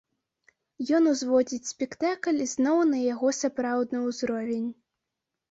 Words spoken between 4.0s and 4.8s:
ўзровень.